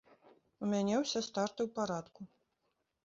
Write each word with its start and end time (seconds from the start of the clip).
У 0.63 0.69
мяне 0.71 0.95
ўсе 1.01 1.23
старты 1.29 1.61
ў 1.67 1.75
парадку. 1.79 2.21